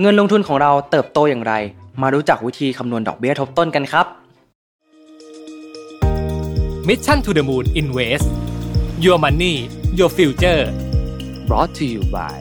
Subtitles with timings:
[0.00, 1.52] เงินลงทุนของเราเติบโตอย่างไร
[2.02, 4.06] มารู้จักวิธีคำนวณดอกเบี้ยทบต้นกันครับ
[6.88, 8.26] Mission to the Moon Invest
[9.04, 9.54] Your Money
[9.98, 10.62] Your Future
[11.48, 12.38] brought to you by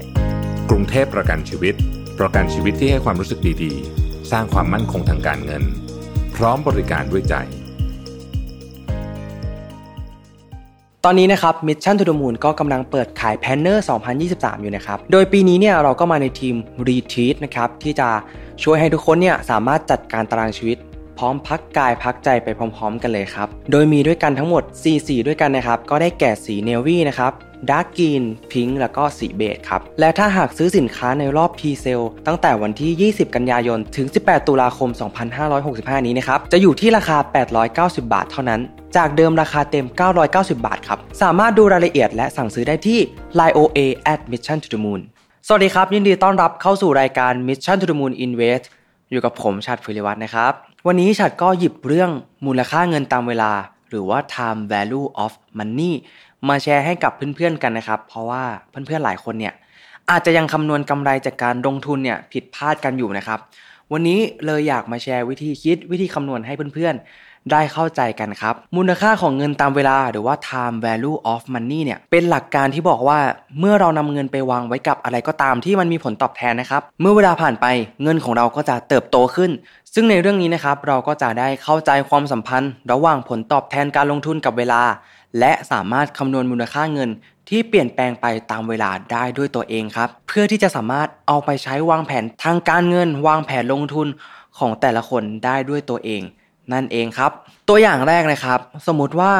[0.69, 1.75] กรุงเทพประกันชีวิต
[2.19, 5.63] ประกันชีวิตที่ให้ความรู้สึกดีๆ สร้างความมั่นคงทางการเงิน
[6.35, 7.35] พร้อมบริการด้วยใจ
[11.07, 13.85] ตอนนี้นะครับ Mission to the Moon ก็กำลังเปิดขายแพนเนอร์
[14.23, 16.55] 2023 อยู่นะครับ โดยปีนี้เนี่ยเราก็มาในทีม
[16.87, 18.09] Retreat นะครับที่จะ
[18.63, 20.77] ช่วยให้ทุกคนเนี่ยสามารถจัดการตารางชีวิต
[21.17, 27.31] พร้อมพักกายพักใจไปพร้อม ๆ กันเลยครับ โดยมีด้วยกันทั้งหมด 4 สีด้วยกันนะครับ ก็ได้แก่สี navy นะครับ
[27.69, 34.89] dark green pink แล้วก็สี beige ครับ และถ้าหากซื้อสินค้าในรอบ p ีเซลตั้งแต่วันที่ 20 กันยายน ถึง 18 ตุลาคม
[35.47, 37.17] 2565 นี้นะครับ จะอยู่ที่ราคา
[37.85, 38.61] 890 บาทเท่านั้น
[38.97, 39.85] จากเดิมราคาเต็ม
[40.25, 42.99] 990 บาทครับ สามารถดูรายละเอียดและสั่งซื้อได้ที่
[43.39, 43.79] line oa
[44.13, 45.01] at mission to the moon
[45.47, 48.63] สวัสดีครับ ยินดีต้อนรับเข้าสู่รายการ Mission to the Moon Invest
[49.11, 50.53] อยู่กับผมชัดฟิริวัฒน์นะครับ
[50.87, 52.09] วันนี้ชัดก็หยิบเรื่อง
[52.45, 53.51] มูลค่าเงินตามเวลา
[53.89, 55.93] หรือว่า time value of money
[56.47, 59.53] มาแชร์ให้กับเพื่อนๆกันนะครับ เพราะว่าเพื่อนๆหลายคนเนี่ย
[60.09, 63.39] อาจจะยังคำนวณกำไรจากการลงทุนเนี่ยผิดพลาดกันอยู่นะครับ
[63.91, 73.19] วันนี้เลยอยากมาแชร์วิธีคิดวิธีคำนวณให้เพื่อนๆ ได้เข้าใจกันครับ มูลค่าของเงินตามเวลาหรือว่า time value of money เนี่ยเป็นหลักการที่บอกว่า
[73.59, 77.65] เมื่อเรานำเงินไปวางไว้กับอะไรก็ตามที่มันมีผลตอบแทนนะครับ เมื่อเวลาผ่านไป
[78.03, 79.51] เงินของเราก็จะเติบโตขึ้น
[79.93, 84.81] ซึ่งในเรื่องนี้นะครับเราก็จะได้เข้าใจความสัมพันธ์ ระหว่างผลตอบแทนการลงทุนกับเวลา
[85.39, 87.09] และสามารถคำนวณมูลค่าเงิน
[87.49, 94.07] ที่เปลี่ยนแปลงไปตามเวลาได้ด้วยตัวเองครับ เพื่อที่จะสามารถเอาไปใช้วางแผนทางการเงิน วางแผนลงทุน
[94.57, 96.21] ของแต่ละคนได้ด้วยตัวเอง
[96.73, 97.31] นั่นเองครับ
[97.69, 99.33] ตัวอย่างแรกนะครับ สมมุติว่า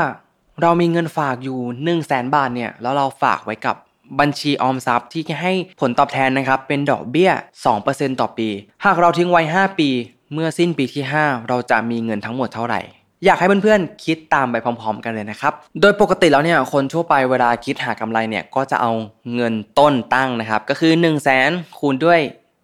[0.62, 3.76] เรามีเงินฝากอยู่ 1 0 0 0 0แสนบาทเนี่ยแล้วเราฝากไว้กับ
[4.20, 7.32] บัญชีออมทรัพย์ที่ให้ผลตอบแทนนะครับ เป็นดอกเบี้ย
[7.76, 8.50] 2%ต่อปี
[8.86, 9.90] หากเราทิ้งไว้ 5 ปี
[10.34, 12.82] เมื่อสิ้นปีที่ 5 เราจะมีเงินทั้งหมดเท่าไหร่
[13.26, 18.92] อยากให้เพื่อนๆ คิดตามไปพร้อม ๆ กันเลยนะครับ โดยปกติแล้วเนี่ยคนทั่วไปเวลาคิดหากำไรเนี่ยก็จะเอา
[19.36, 21.50] เงินต้นตั้งนะครับ ก็คือ 1 0 0 0 0แสน
[21.80, 22.20] คูณด้วย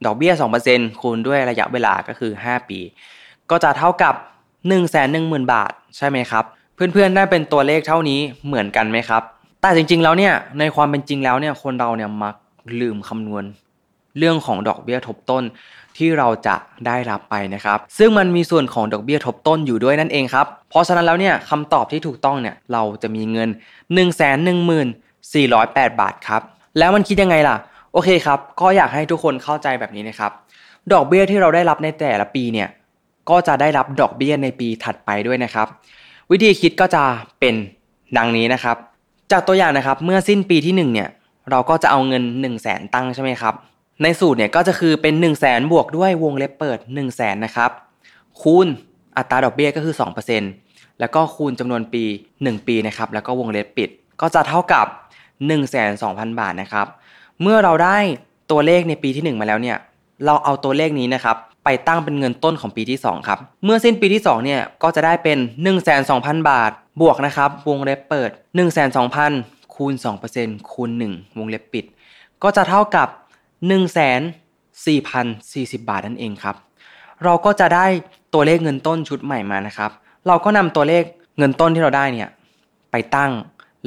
[0.05, 0.33] ดอกเบี้ย
[0.67, 2.79] 2%คูณด้วยระยะเวลาก็คือ 5 ปี
[3.51, 4.15] ก็จะเท่ากับ
[4.67, 6.43] 1 1 0 0 0 0 บาท ใช่ไหมครับ
[6.75, 9.21] เพื่อนๆได้เป็นตัวเลขเท่านี้เหมือนกันไหมครับ
[9.61, 12.35] แต่จริงๆแล้วเนี่ยในความเป็นจริงแล้วเนี่ยคนเราเนี่ยมัก
[12.79, 13.43] ลืมคำนวณ
[14.17, 15.43] เรื่องของดอกเบี้ยทบต้น
[15.97, 16.55] ที่เราจะ
[16.87, 24.09] ได้รับไปนะครับ ซึ่งมันมีส่วนของดอกเบี้ยทบต้นอยู่ด้วยนั่นเองครับ เพราะฉะนั้นแล้วเนี่ยคำตอบที่ถูกต้องเนี่ยเราจะมีเงิน 1 1
[25.33, 26.41] 4 0 8 บาทครับ
[26.77, 27.55] แล้วมันคิดยังไงล่ะ
[27.93, 30.31] โอเคครับ ก็อยากให้ทุกคนเข้าใจแบบนี้นะครับ
[30.93, 32.67] ดอกเบี้ยที่เราได้รับในแต่ละปีเนี่ย
[33.29, 35.67] ก็จะได้รับดอกเบี้ยในปีถัดไปด้วยนะครับ
[36.31, 37.03] วิธีคิดก็จะ
[37.39, 37.55] เป็น
[38.17, 38.77] ดังนี้นะครับ
[39.31, 41.09] จากตัวอย่างนะครับเมื่อสิ้นปีที่1เนี่ย
[41.49, 43.53] เราก็จะเอาเงิน 1 0 0 0 0แสนตั้งใช่ไหมครับ
[44.01, 47.71] ในสูตรเนี่ยก็จะคือเป็น 1 0 0 0 0แสนบวกด้วยวงเล็บเปิด 1 0 0 0 0แสนนะครับ
[48.41, 48.67] คูณ
[49.17, 49.95] อัตราดอกเบี้ยก็คือ
[50.45, 52.03] 2%แล้วก็คูณจำนวนปี
[52.35, 53.89] 1 ปีนะครับแล้วก็วงเล็บปิด
[54.21, 54.87] ก็จะเท่ากับ
[55.23, 55.63] 1 2 0 0
[56.01, 56.87] 0 0 บาทนะครับ
[57.41, 57.97] เมื่อเราได้
[58.51, 59.77] ตัวเลขในปีที่ 1 มาแล้วเนี่ย
[60.25, 66.71] เราเอาตัวเลขนี้นะครับไปตั้งเป็นเงินต้นของปีที่ 2 ครับ เมื่อสิ้นปีที่ 2 เนี่ยก็จะได้เป็น 1 2 0 0 0 บาท
[67.01, 69.93] บวกนะครับวงเล็บเปิด 1 2 0 0 0คูณ
[70.33, 71.85] 2%คูณ 1 วงเล็บปิด
[72.43, 73.07] ก็จะเท่ากับ
[73.57, 74.93] 1 4 0
[75.53, 76.55] 4 0 บาทนั่นเองครับ
[77.23, 77.85] เราก็จะได้
[78.33, 79.91] ตัวเลขเงินต้นชุดใหม่มานะครับ
[80.27, 81.03] เราก็นำตัวเลข
[81.37, 82.29] เงินต้นที่เราได้เนี่ย
[82.91, 83.31] ไปตั้ง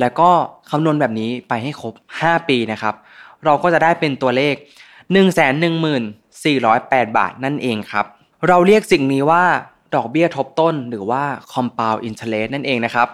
[0.00, 0.30] แล้วก็
[0.70, 2.94] คำนวณแบบนี้ไปให้ครบ 5 ปีนะครับ
[3.44, 4.54] เราก็จะได้เป็นตัวเลข
[4.90, 8.06] 1 1 4 0 408 บาทนั่นเองครับ
[8.48, 9.44] เราเรียกสิ่งนี้ว่า
[9.94, 11.22] ดอกเบี้ยทบต้นหรือว่า
[11.53, 13.08] compound interest นั่นเองนะครับ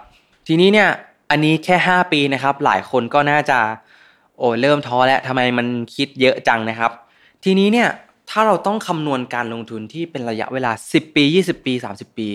[0.47, 0.89] ทีนี้เนี่ย
[1.31, 3.59] อันนี้แค่ 5 ปีนะครับ หลายคนก็น่าจะ
[4.39, 6.93] โอ้เริ่มท้อแล้วทำไมมันคิดเยอะจังนะครับ
[7.45, 7.89] ทีนี้เนี่ย
[8.31, 12.29] ถ้าเราต้องคำนวณการลงทุนที่เป็นระยะเวลา 10 ปี 20 ปี 30 ปี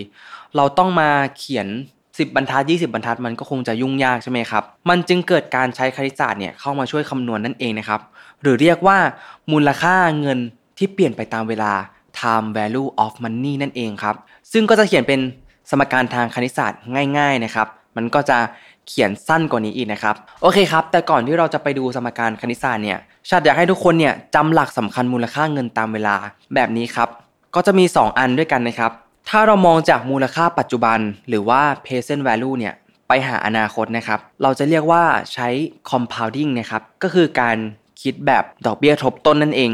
[0.55, 1.67] เราต้องมาเขียน
[2.01, 8.01] 10 บรรทัด 20 บรรทัดมันก็คงจะยุ่งยากใช่ไหมครับ มันจึงเกิดการใช้คณิตศาสตร์เนี่ยเข้ามาช่วยคำนวณนั่นเองนะครับ
[8.41, 8.97] หรือเรียกว่า
[9.51, 10.39] มูลค่าเงิน
[10.77, 11.71] ที่เปลี่ยนไปตามเวลา
[12.19, 14.15] time value of money นั่นเองครับ
[14.51, 15.19] ซึ่งก็จะเขียนเป็น
[15.69, 16.79] สมการทางคณิตศาสตร์
[17.17, 18.37] ง่าย ๆนะครับ มันก็จะ
[18.87, 22.99] เขียนสั้นกว่านี้อีกนะครับ โอเคครับ แต่ก่อนที่เราจะไปดูสมการคณิตศาสตร์เนี่ย
[23.29, 26.15] ชาติอยากให้ทุกคนเนี่ยจำหลักสำคัญมูลค่าเงินตามเวลา
[26.55, 27.09] แบบนี้ครับ
[27.55, 28.91] ก็จะมี 2 อันด้วยกันนะครับ
[29.29, 30.99] ถ้าเรามองจากมูลค่าปัจจุบัน
[31.29, 32.73] หรือว่า present value เนี่ย
[33.07, 35.03] ไปหาอนาคตนะครับ เราจะเรียกว่า
[35.33, 35.47] ใช้
[35.89, 37.57] compounding นะครับ ก็คือการ
[38.01, 39.71] คิดแบบดอกเบี้ยทบต้นนั่นเอง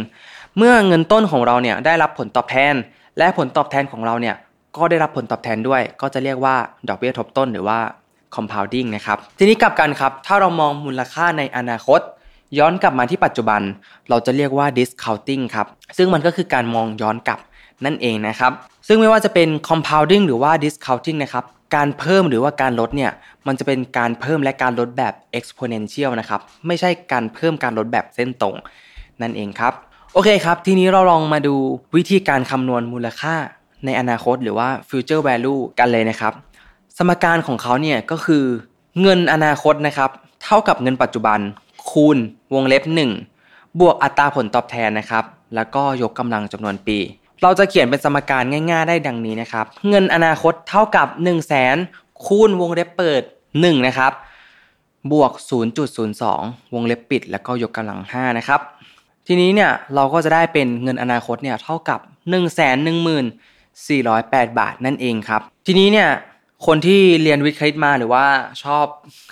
[0.58, 2.74] เมื่อเงินต้นของเราเนี่ยได้รับผลตอบแทน
[3.18, 4.36] และผลตอบแทนของเราเนี่ย
[4.78, 6.56] ก็ได้รับผลตอบแทนด้วย ก็จะเรียกว่า
[6.90, 7.80] ดอกเบี้ยทบต้นหรือว่า
[8.36, 12.00] compounding นะครับ ทีนี้กลับกันครับ ถ้าเรามองมูลค่าในอนาคต
[12.60, 13.62] ย้อนกลับมาที่ปัจจุบัน
[14.10, 15.68] เราจะเรียกว่า discounting ครับ
[15.98, 17.40] ซึ่งมันก็คือการมองย้อนกลับ
[17.86, 18.52] นั่นเองนะครับ
[18.88, 21.46] ซึ่งไม่ว่าจะเป็น compounding หรือว่า discounting นะครับ
[21.76, 23.12] การเพิ่มหรือว่าการลดเนี่ย
[23.48, 28.56] มันจะเป็นการเพิ่มและการลดแบบ exponential นะครับ ไม่ใช่การเพิ่มการลดแบบเส้นตรง
[29.22, 29.74] นั่นเองครับ
[30.14, 31.56] โอเคครับ ทีนี้เราลองมาดู
[31.96, 33.36] วิธีการคำนวณมูลค่า
[33.86, 36.34] ในอนาคตหรือว่า future value กันเลยนะครับ
[36.98, 38.44] สมการของเขาเนี่ยก็คือ
[39.02, 40.10] เงินอนาคตนะครับ
[40.44, 41.40] เท่ากับเงินปัจจุบัน
[41.90, 42.18] คูณ
[42.54, 42.84] วงเล็บ
[43.32, 45.24] 1 บวกอัตราผลตอบแทนนะครับ
[45.56, 46.98] แล้วก็ยกกำลังจำนวนปี
[47.42, 51.76] เราจะเขียนเป็นสมการง่าย ๆ ได้ดังนี้นะครับ เงินอนาคตเท่ากับ 1 0 0 0 0แสน
[52.26, 53.22] คูณวงเล็บเปิด
[53.54, 54.12] 1 นะครับ
[55.12, 55.32] บวก
[56.04, 58.62] 0.02 วงเล็บปิด แล้วก็ยกกำลัง 5 นะครับ
[59.32, 62.00] ทีนี้เนี่ยเราก็จะได้เป็นเงินอนาคตเนี่ยเท่ากับ
[62.30, 62.48] 1 1
[63.88, 66.10] 408 บาทนั่นเองครับ ทีนี้เนี่ย
[66.66, 68.26] คนที่เรียนวิทย์คณิตมาหรือว่า
[68.64, 68.86] ชอบ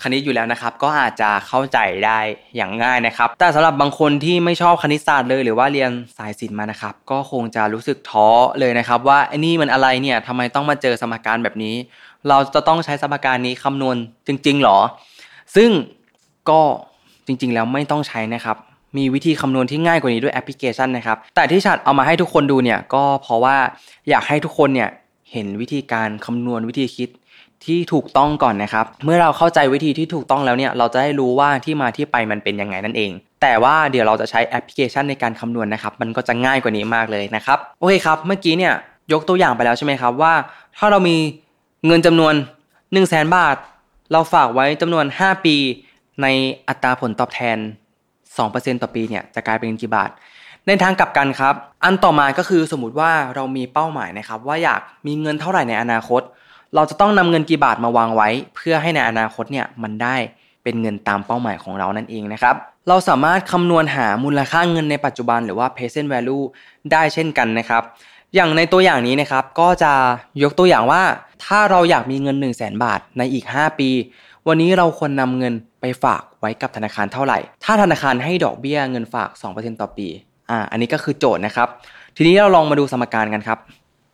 [0.04, 2.20] คณิตอยู่แล้วนะครับ ก็อาจจะเข้าใจได้
[2.56, 8.28] อย่างง่ายนะครับ แต่สำหรับบางคนที่ไม่ชอบคณิตศาสตร์เลย หรือว่าเรียนสายศิลป์มานะครับ ก็คงจะรู้สึกท้อ
[8.60, 11.76] เลยนะครับ ว่าไอ้นี่มันอะไรเนี่ยทำไมต้องมาเจอสมการแบบนี้
[12.30, 13.96] เราจะต้องใช้สมการนี้คำนวณ
[14.28, 14.80] จริงๆหรอ
[15.56, 15.70] ซึ่ง
[16.50, 16.62] ก็
[17.26, 18.58] จริงๆแล้วไม่ต้องใช้นะครับ
[18.98, 23.58] มีวิธีคำนวณที่ง่ายกว่านี้ด้วยแอปพลิเคชันนะครับ แต่ที่ฉัดเอามาให้ทุกคนดูเนี่ยก็เพราะว่า
[24.10, 24.90] อยากให้ทุกคนเนี่ย
[25.32, 27.10] เห็นวิธีการคำนวณวิธีคิด
[27.66, 33.12] ที่ถูกต้องก่อนนะครับ เมื่อเราเข้าใจวิธีที่ถูกต้องแล้วเนี่ย เราจะได้รู้ว่าที่มาที่ไปมันเป็นยังไงนั่นเอง
[33.42, 38.74] แต่ว่าเดี๋ยวเราจะใช้แอปพลิเคชันในการคำนวณนะครับ มันก็จะง่ายกว่านี้มากเลยนะครับ โอเคครับ เมื่อกี้เนี่ย
[39.14, 40.34] ยกตัวอย่างไปแล้วใช่ไหมครับว่า
[40.78, 41.18] ถ้าเรามี
[41.86, 42.34] เงินจำนวน
[42.72, 43.56] 1 0 0 0 0แบาท
[44.12, 45.56] เราฝากไว้จำนวน 5 ปี
[46.22, 46.28] ใน
[46.68, 47.58] อัตราผลตอบแทน
[48.36, 50.10] 2%ต่อปีเนี่ยจะกลายเป็นกี่บาท
[50.68, 56.22] ในทางกลับกันครับ อันต่อมาก็คือสมมติว่าเรามีเป้าหมายนะครับ ว่าอยากมีเงินเท่าไหร่ในอนาคต
[56.76, 60.16] เราจะต้องนำเงินกี่บาทมาวางไว้ เพื่อให้ในอนาคตเนี่ยมันได้
[60.64, 62.56] เป็นเงินตามเป้าหมายของเรานั่นเองนะครับ
[62.90, 66.44] เราสามารถคำนวณหามูลค่าเงินในปัจจุบันหรือว่า present value
[66.92, 67.84] ได้เช่นกันนะครับ
[68.36, 69.92] อย่างในตัวอย่างนี้นะครับก็จะ
[70.44, 71.04] ยกตัวอย่างว่า
[71.46, 73.90] ถ้าเราอยากมีเงิน 1 0 0 0 0แบาทในอีก 5 ปี
[74.48, 80.08] วันนี้เราควรนำเงินไปฝากไว้กับธนาคารเท่าไหร่ ถ้าธนาคารให้ดอกเบี้ยเงินฝาก 2%ต่อปี
[80.50, 81.68] อ่าอันนี้ก็คือโจทย์นะครับ
[82.16, 83.60] ทีนี้เราลองมาดูสมการกันครับ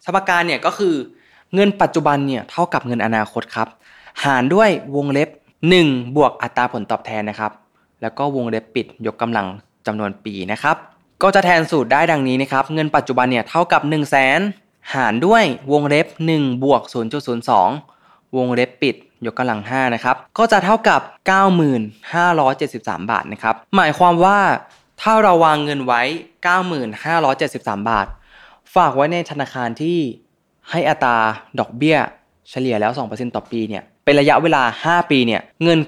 [0.05, 0.95] สมการเนี่ยก็คือ
[1.53, 3.67] เงินปัจจุบันเนี่ยเท่ากับเงินอนาคตครับ
[4.23, 5.29] หารด้วยวงเล็บ
[5.71, 7.51] 1 บวกอัตราผลตอบแทนนะครับ
[8.01, 9.47] แล้วก็วงเล็บปิดยกกำลัง
[9.87, 10.77] จำนวนปีนะครับ
[11.21, 14.39] ก็จะแทนสูตรได้ดังนี้นะครับ เงินปัจจุบันเนี่ยเท่ากับ 1 0 0 0 0แสน
[14.93, 16.81] หารด้วยวงเล็บ1บวก
[17.59, 18.95] 0.02 วงเล็บปิด
[19.25, 21.01] ยกกำลัง5นะครับ ก็จะเท่ากับ
[22.01, 24.39] 9,573 บาทนะครับ หมายความว่า
[25.01, 26.01] ถ้าเราวางเงินไว้
[26.95, 28.07] 9,573 บาท
[28.75, 29.99] ฝากไว้ในธนาคารที่
[30.69, 31.17] ให้อัตรา
[31.59, 31.97] ดอกเบี้ย
[32.49, 34.63] เฉลี่ยแล้ว 2%ต่อปีเนี่ยเป็นระยะเวลา
[35.03, 35.79] 5 ปีเนี่ยเงิน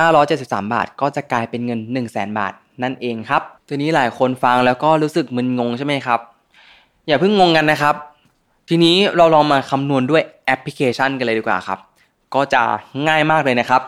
[0.00, 6.20] 9,573 บาท ก็จะกลายเป็นเงิน 1 0 0 0 0แบาท นั่นเองครับ ทีนี้หลายคนฟังแล้วก็รู้สึกมึนงงใช่ไหมครับ
[7.06, 7.94] อย่าเพิ่งงงกันนะครับ
[8.68, 11.78] ทีนี้เราลองมาคำนวณด้วยแอปพลิเคชันกันเลยดีกว่าครับ
[12.34, 12.62] ก็จะ
[13.08, 13.82] ง่ายมากเลยนะครับ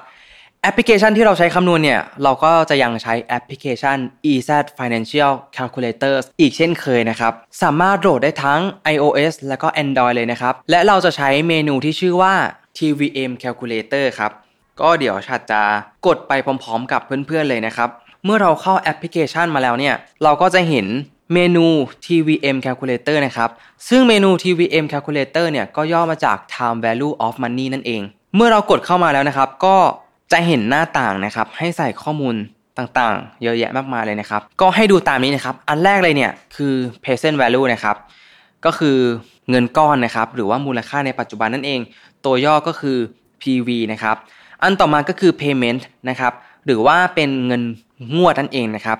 [0.62, 3.98] แอปพลิเคชันที่เราใช้คำนวณเนี่ย เราก็จะยังใช้แอปพลิเคชัน
[4.32, 7.32] EZ Financial Calculator อีกเช่นเคยนะครับ
[7.62, 8.60] สามารถโหลดได้ทั้ง
[8.94, 12.34] iOS และก็ Android เลยนะครับ และเราจะใช้เมนูที่ชื่อว่า
[12.78, 14.32] TVM Calculator ครับ
[14.81, 15.62] ก็เดี๋ยวชัดจะ
[16.06, 17.90] กดไปพร้อมๆ กับเพื่อนๆเลยนะครับ
[18.25, 20.87] เมื่อเราเข้าแอปพลิเคชันมาแล้วเนี่ย เราก็จะเห็น
[21.35, 21.67] เมนู
[22.06, 23.51] TVM Calculator นะครับ
[23.89, 28.03] ซึ่งเมนู TVM Calculator เนี่ยก็ย่อมาจาก Time Value of Money นั่นเอง
[28.37, 29.77] เมื่อเรากดเข้ามาแล้วนะครับ ก็
[30.32, 32.34] จะเห็นหน้าต่างนะครับ ให้ใส่ข้อมูล
[32.79, 37.96] ต่างๆ เยอะแยะมากมายเลยนะครับ ก็ให้ดูตามนี้นะครับ อันแรกเลยเนี่ยคือ present value นะครับ
[38.65, 38.96] ก็คือ
[39.51, 41.81] เงินก้อนนะครับ หรือว่ามูลค่าในปัจจุบันนั่นเอง
[42.25, 42.98] ตัวย่อก็คือ
[43.43, 44.17] PV นะครับ
[44.63, 46.32] อันต่อมาก็คือ payment นะครับ
[46.67, 47.63] หรือว่าเป็นเงิน
[48.15, 48.98] งวดนั่นเองนะครับ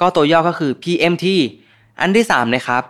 [0.00, 1.26] ก็ตัวย่อก็คือ PMT
[2.00, 2.82] อันที่3นะครับ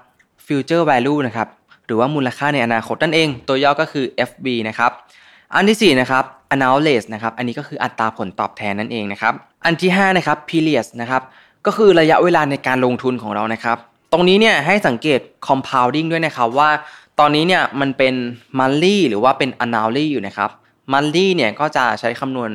[0.46, 1.48] future value นะครับ
[1.86, 4.92] หรือว่ามูลค่าในอนาคตนั่นเอง ตัวย่อก็คือ FB นะครับ
[5.54, 9.34] อันที่4นะครับ announced นะครับ อันนี้ก็คืออัตราผลตอบแทนนั่นเองนะครับ
[9.64, 11.22] อันที่5นะครับ period นะครับ
[11.66, 13.76] ก็คือระยะเวลาในการลงทุนของเรานะครับ
[14.12, 16.70] ตรงนี้เนี่ยให้สังเกต compounding ด้วยนะครับว่า
[17.20, 18.14] ตอนนี้เนี่ยมันเป็น
[18.58, 20.50] monthly หรือว่าเป็น annually อยู่นะครับ
[20.92, 22.50] monthly เนี่ยก็จะใช้คำนวณ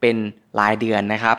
[0.00, 0.16] เป็น
[0.58, 1.36] รายเดือนนะครับ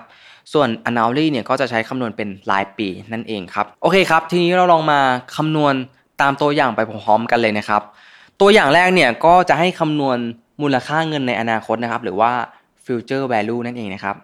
[0.54, 5.00] ส่วน annually เนี่ยก็จะใช้คำนวณเป็นรายปีนั่นเองครับ โอเคครับ ทีนี้เราลองมา
[5.36, 5.74] คำนวณ
[6.22, 7.82] ตามตัวอย่างไปพร้อมๆกันเลยนะครับ
[8.42, 10.18] ตัวอย่างแรกเนี่ยก็จะให้คำนวณ
[10.62, 12.32] มูลค่าเงินในอนาคตนะครับ หรือว่า
[12.86, 14.16] future value นั่นเองนะครับ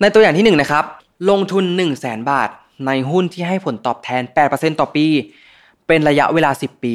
[0.00, 0.84] ในตัวอย่างที่1นนะครับ
[1.30, 2.50] ลงทุน 1 0 0 0 0แบาท
[2.86, 5.06] ในหุ้นที่ให้ผลตอบแทน 8%ต่อปี
[5.86, 6.94] เป็นระยะเวลา 10 ปี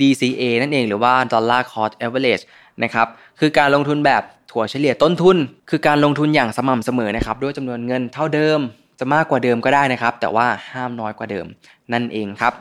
[0.00, 2.44] DCA นั่นเองหรือว่า Dollar Cost Average
[2.82, 3.06] นะครับ
[3.40, 5.36] คือการลงทุนแบบถัวเฉลี่ยต้นทุน
[5.70, 8.60] คือการลงทุนอย่างสม่ำเสมอนะครับด้วยจำนวนเงินเท่าเดิม
[8.98, 11.46] จะมากกว่าเดิมก็ได้นะครับ แต่ว่าห้ามน้อยกว่าเดิม
[11.92, 12.52] นั่นเองครับ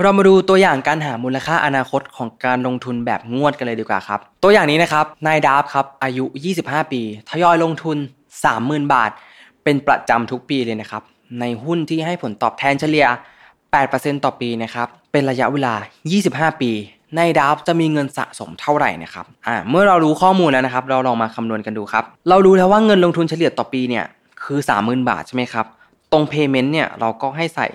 [0.00, 6.24] เรามาดูตัวอย่างการหามูลค่าอนาคตของการลงทุนแบบงวดกันเลยดีกว่าครับ ตัวอย่างนี้นะครับนายดาฟครับอายุ
[6.58, 7.98] 25 ปี ทยอยลงทุน
[8.40, 9.10] 30,000 บาท
[9.64, 11.02] เป็นประจำทุกปีเลยนะครับ
[11.40, 13.06] ในหุ้นที่ให้ผลตอบแทนเฉลี่ย
[13.64, 15.74] 8%ต่อปีนะครับ เป็นระยะเวลา
[16.18, 16.70] 25 ปี
[17.16, 24.04] ในดับจะมีเงินสะสมเท่าไหร่นะครับอ่าเมื่อเรารู้ข้อมูลแล้วนะครับ เราลองมาคำนวณกันดูครับ เรารู้แล้วว่าเงินลงทุนเฉลี่ยต่อปีเนี่ย
[24.44, 25.66] คือ 30,000 บาทใช่ไหมครับ
[26.12, 27.66] ตรง payment เนี่ยเราก็ให้ใส่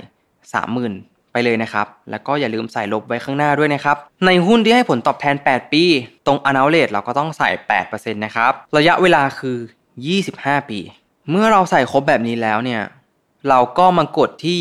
[0.61, 5.83] 30,000 ไปเลยนะครับ แล้วก็อย่าลืมใส่ลบไว้ข้างหน้าด้วยนะครับ ในหุ้นที่ให้ผลตอบแทน 8 ปี
[6.25, 7.49] ตรง annual rate เราก็ต้องใส่
[7.81, 9.57] 8%นะครับ ระยะเวลาคือ
[10.05, 10.79] 25 ปี
[11.29, 12.81] เมื่อเราใส่ครบแบบนี้แล้วเนี่ย
[13.49, 14.59] เราก็มากดที่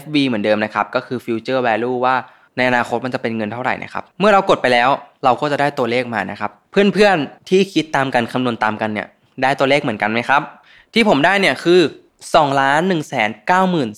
[0.00, 2.14] FB เหมือนเดิมนะครับ ก็คือ future value ว่า
[2.56, 4.88] ในอนาคตมันจะเป็นเงินเท่าไหร่นะครับ เมื่อเรากดไปแล้ว
[5.24, 9.08] เราก็จะได้ตัวเลขมานะครับ เพื่อนๆที่คิดตามกันคำนวณตามกันเนี่ย
[9.42, 10.42] ได้ตัวเลขเหมือนกันไหมครับ
[10.94, 11.80] ที่ผมได้เนี่ยคือ
[12.20, 13.02] 2ล้าน1 9 3
[13.82, 13.92] 1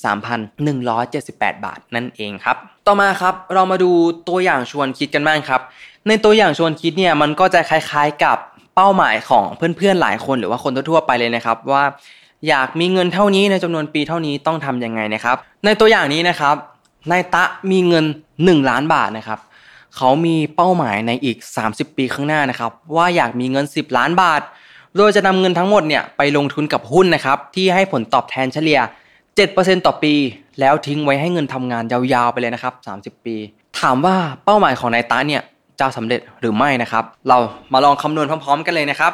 [1.12, 3.90] 7 8 บาทนั่นเองครับ ต่อมาครับเรามาดู
[4.28, 5.60] ตัวอย่างชวนคิดกันบ้างครับ
[6.08, 8.38] ในตัวอย่างชวนคิดเนี่ยมันก็จะคล้ายๆกับ
[8.74, 11.84] เป้าหมายของเพื่อนๆหลายคน หรือว่าคนทั่วๆไปเลยนะครับว่า
[12.48, 16.54] อยากมีเงินเท่านี้ในจำนวนปีเท่านี้ต้องทำยังไงนะครับ ในตัวอย่างนี้นะครับ
[17.10, 18.04] นายตะมีเงิน
[18.36, 19.38] 1 ล้านบาทนะครับ
[19.96, 21.36] เขามีเป้าหมายในอีก
[21.68, 24.42] 30 ปีข้างหน้านะครับ ว่าอยากมีเงิน 10 ล้านบาท
[24.96, 28.80] โดยจะนำเงินทั้งหมดเนี่ยไปลงทุนกับหุ้นนะครับ ที่ให้ผลตอบแทนเฉลี่ย
[29.32, 30.14] 7%ต่อปี
[30.60, 33.36] แล้วทิ้งไว้ให้เงินทำงานยาวๆไปเลยนะครับ 30 ปี
[33.80, 35.42] ถามว่าเป้าหมายของนายตะเนี่ย
[35.80, 37.38] จะสำเร็จหรือไม่นะครับ เรา
[37.72, 39.12] มาลองคำนวณพร้อมๆ กันเลยนะครับ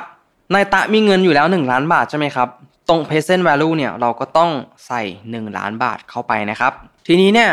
[0.54, 2.48] นายตะมีเงินอยู่แล้ว 1 ล้านบาทใช่ไหมครับ
[2.88, 4.50] ตรง present value เนี่ยเราก็ต้อง
[4.86, 6.72] ใส่ 1 ล้านบาทเข้าไปนะครับ
[7.06, 7.50] ทีนี้เนี่ย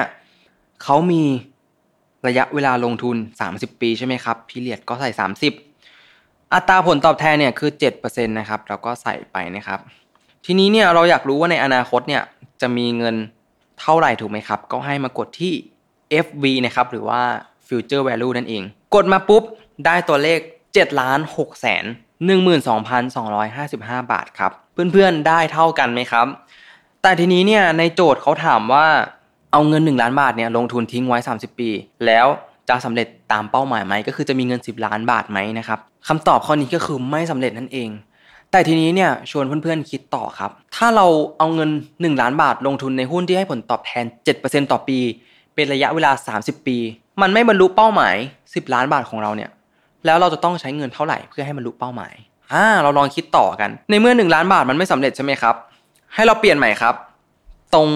[0.84, 1.24] เขามี
[2.28, 3.16] ระยะเวลาลงทุน
[3.50, 5.10] 30 ปีใช่ไหมครับพีเรียดก็ใส่
[5.78, 9.80] 30 อัตราผลตอบแทนเนี่ยคือ7%นะครับเราก็ใส่ไปนะครับ
[10.46, 12.24] ทีนี้เนี่ยเราอยากรู้ว่าในอนาคตเนี่ย
[12.62, 13.16] จะมีเงิน
[13.82, 15.54] เท่าไหร่ถูกไหมครับ ก็ให้มากดที่
[16.26, 17.22] FV นะครับหรือว่า
[17.68, 18.64] Future Value นั่นเอง
[19.02, 19.44] ดมาปุ๊บ
[19.86, 20.40] ได้ตัวเลข
[20.72, 21.86] 7ล้าน6แสน
[22.78, 26.28] 12,255 บาทครับ เพื่อนๆได้เท่ากันไหมครับ
[27.02, 28.86] แต่ทีนี้เนี่ยในโจทย์เขาถามว่า
[29.52, 31.70] เอาเงิน 1 ล้านบาทเนี่ยลงทุนทิ้งไว้ 30 ปี
[32.06, 32.28] แล้ว
[32.70, 37.90] จะสำเร็จตามเป้าหมายไหม ก็คือจะมีเงิน 10 ล้านบาทไหมนะครับคำตอบข้อนี้ก็คือไม่สำเร็จนั่นเอง
[38.52, 41.06] แต่ทีนี้เนี่ยชวนเพื่อนๆคิดต่อครับ ถ้าเรา
[41.38, 41.70] เอาเงิน
[42.16, 44.06] 1 ล้านบาทลงทุนในหุ้นที่ให้ผลตอบแทน
[44.38, 45.00] 7%ต่อปี
[45.58, 46.78] เป็นระยะเวลา 30 ปี
[47.22, 49.50] มันไม่บรรลุเป้าหมาย 10 ล้านบาทของเราเนี่ย
[50.06, 52.14] แล้วเราจะต้องใช้เงินเท่าไหร่เพื่อให้บรรลุเป้าหมาย
[52.54, 55.56] อ่าเราลองคิดต่อกัน ในเมื่อ 1 ล้านบาทมันไม่สำเร็จใช่ไหมครับ
[56.14, 56.96] ให้เราเปลี่ยนใหม่ครับ
[57.74, 57.88] ตรง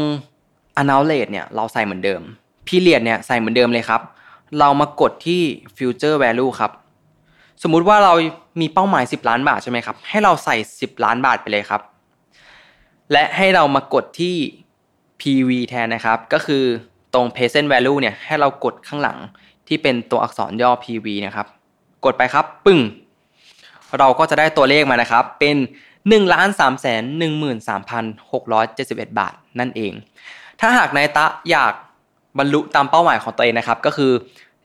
[0.79, 2.21] annual rate เนี่ยเราใส่เหมือนเดิม
[2.67, 4.01] period เนี่ยใส่เหมือนเดิมเลยครับ
[4.59, 5.41] เรามากดที่
[5.77, 6.71] future value ครับ
[7.63, 8.13] สมมุติว่าเรา
[8.61, 11.81] มีเป้าหมาย 10 ล้านบาทใช่ไหมครับ ให้เราใส่ 10 ล้านบาทไปเลยครับ
[13.11, 14.35] และให้เรามากดที่
[15.21, 16.63] PV แทนนะครับ ก็คือ
[17.13, 19.17] ตรง present value เนี่ยให้เรากดข้างหลัง
[19.67, 21.47] ที่เป็นตัวอักษรย่อ PV นะครับ
[22.05, 22.79] กดไปครับ ปึ้ง
[23.99, 25.57] เราก็จะได้ตัวเลขมานะครับ เป็น
[25.95, 27.03] 1ล้าน3แสน
[27.91, 29.93] 13,671 บาท นั่นเอง
[30.59, 31.73] ถ้าหากนายตะอยาก
[32.37, 34.11] บรรลุตามเป้าหมายของตัวเองนะครับ ก็คือ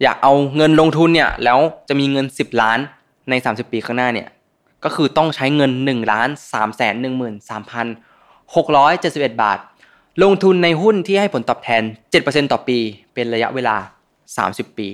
[0.02, 2.78] อยากเอาเงินลงทุนเนี่ยแล้วจะมีเงิน 10 ล้าน
[3.30, 4.28] ใน 30 ปีข้างหน้าเนี่ย
[4.84, 7.04] ก็คือต้องใช้เงิน1ล้าน3แสน1
[7.50, 9.58] 3 671 บาท
[10.22, 11.82] ลงทุนในหุ้นที่ให้ผลตอบแทน
[12.16, 12.78] 7%ต่อปี
[13.14, 13.76] เป็นระยะเวลา
[14.26, 14.88] 30 ปี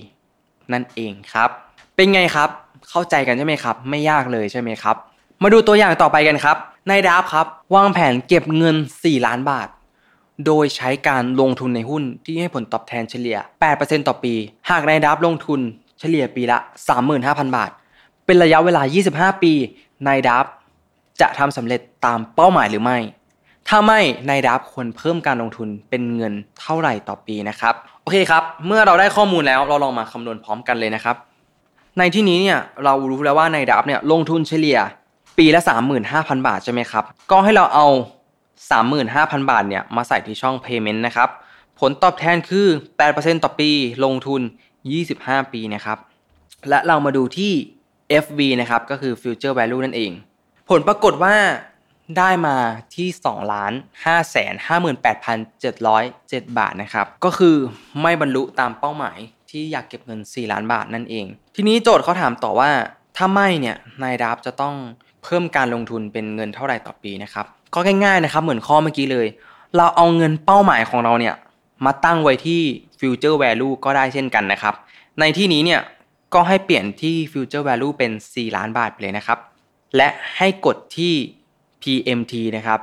[0.73, 1.51] นั่นเองครับ
[1.97, 2.49] เป็นไงครับ
[2.91, 4.97] เข้าใจกันใช่ไหมครับ ไม่ยากเลยใช่ไหมครับ
[5.43, 6.57] มาดูตัวอย่างต่อไปกันครับ
[6.91, 9.69] นายดับครับ วางแผนเก็บเงิน 4 ล้านบาท
[10.47, 13.37] โดยใช้การลงทุนในหุ้นที่ให้ผลตอบแทนเฉลี่ย
[13.73, 14.35] 8%ต่อปี
[14.71, 15.61] หากนายดับลงทุน
[16.01, 16.59] เฉลี่ยปีละ
[17.07, 17.71] 35,000 บาท
[18.27, 18.83] เป็นระยะเวลา
[19.33, 19.53] 25 ปี
[20.07, 20.47] นายดับ
[21.21, 22.99] จะทำสำเร็จตามเป้าหมายหรือไม่
[23.69, 31.17] ถ้าไม่นายดับควรเพิ่มการลงทุนเป็นเงินเท่าไหร่ต่อปีนะครับโอเคครับ เมื่อเราได้ข้อมูลแล้วเราลองมาคำนวณพร้อมกันเลยนะครับ
[31.99, 34.79] ในที่นี้เนี่ยเรารู้แล้วว่านายดับเนี่ยลงทุนเฉลี่ย
[35.39, 35.61] ปีละ
[36.05, 37.87] 35,000 บาทใช่ไหมครับ ก็ให้เราเอา
[38.69, 41.29] 35,000 บาทเนี่ยมาใส่ที่ช่อง payment นะครับ
[41.81, 42.67] ผลตอบแทนคือ
[43.05, 43.71] 8%ต่อปี
[44.05, 44.41] ลงทุน
[44.97, 45.99] 25 ปีนะครับ
[46.69, 47.53] และเรามาดูที่
[48.25, 50.11] FV นะครับ ก็คือ future value นั่นเอง
[50.71, 51.35] ผลปรากฏว่า
[52.19, 52.57] ได้มา
[52.97, 53.73] ที่2ล้าน
[54.05, 54.55] 5แสน
[55.37, 57.57] 58,707บาทนะครับ ก็คือ
[58.03, 59.19] ไม่บรรลุตามเป้าหมาย
[59.51, 61.27] ที่อยากเก็บเงิน 4 ล้านบาทนั่นเอง
[61.57, 62.71] ทีนี้โจทย์เขาถามต่อว่า
[63.17, 64.75] ถ้าไม่เนี่ยนายดับจะต้อง
[65.23, 69.27] เพิ่มการลงทุนเป็นเงินเท่าไหร่ต่อปีนะครับ ก็ง่ายๆนะครับเหมือนข้อเมื่อกี้เลย
[69.77, 71.35] เราเอาเงินเป้าหมายของเราเนี่ย
[71.85, 72.61] มาตั้งไว้ที่
[73.01, 74.75] future value ก็ได้เช่นกันนะครับ
[75.21, 75.81] ในที่นี้เนี่ย
[76.35, 79.39] ก็ให้เปลี่ยนที่ future value เป็น 4 ล้านบาทไปเลยนะครับ
[79.97, 81.15] และให้กดที่
[81.83, 82.81] PMT นะครับ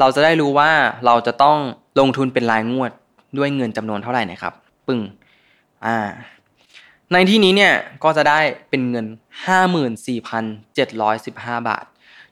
[0.00, 0.70] เราจะได้รู้ว่า
[1.06, 1.58] เราจะต้อง
[2.00, 2.90] ลงทุนเป็นรายงวด
[3.38, 4.54] ด้วยเงินจำนวนเท่าไหร่นะครับ
[4.86, 5.00] ปึ้ง
[5.84, 5.96] อ่า
[7.12, 8.40] ในที่นี้เนี่ยก็จะได้
[8.70, 9.06] เป็นเงิน
[10.16, 11.84] 54,715 บาท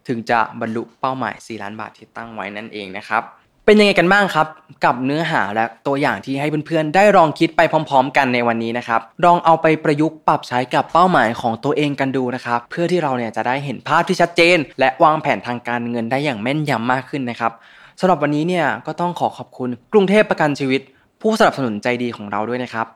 [0.08, 3.22] ถึงจะบรรลุเป้าหมาย 4 ล้านบาทที่ตั้งไว้นั่นเองนะครับ
[3.68, 4.46] เป็นยังไงกันบ้างครับ
[4.84, 17.52] กับเนื้อหาและตัวอย่างที่ให้เพื่อนๆ ได้ลองคิดไปพร้อม ๆ กันในวันนี้นะครับลองเอาไปประยุกต์ปรับใช้กับเป้าหมายของตัวเองกันดูนะครับ เพื่อที่เราเนี่ยจะได้เห็นภาพที่ชัดเจน และวางแผนทางการเงินได้อย่างแม่นยำมากขึ้นนะครับ
[18.00, 20.80] สำหรับวันนี้เนี่ยก็ต้องขอขอบคุณกรุงเทพประกันชีวิต
[21.20, 22.86] ผู้สนับสนุนใจดีของเราด้วยนะครับ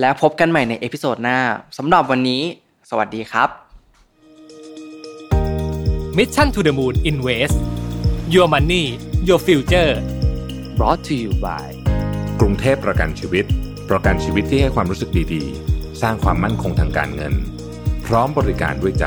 [0.00, 1.38] แล้วพบกันใหม่ใน episode หน้า
[1.78, 2.42] สำหรับวันนี้
[2.90, 3.48] สวัสดีครับ
[6.16, 7.56] Mission to the Moon Invest
[8.34, 8.84] Your Money
[9.28, 9.92] Your Future
[10.78, 11.68] brought to you by
[12.40, 13.44] กรุงเทพประกันชีวิต
[13.90, 17.34] ประกันชีวิตที่ให้ความรู้สึกดีๆ สร้างความมั่นคงทางการเงิน
[18.06, 19.06] พร้อมบริการด้วยใจ